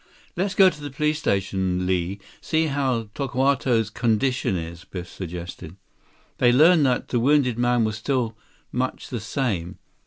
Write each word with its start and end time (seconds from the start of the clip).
"Let's 0.35 0.55
go 0.55 0.71
to 0.71 0.81
the 0.81 0.89
police 0.89 1.19
station, 1.19 1.85
Li. 1.85 2.19
See 2.41 2.65
how 2.65 3.09
Tokawto's 3.13 3.91
condition 3.91 4.55
is," 4.55 4.83
Biff 4.83 5.07
suggested. 5.07 5.75
They 6.39 6.51
learned 6.51 6.87
that 6.87 7.09
the 7.09 7.19
wounded 7.19 7.59
man 7.59 7.83
was 7.83 7.99
still 7.99 8.35
much 8.71 9.09
the 9.09 9.19
same. 9.19 9.77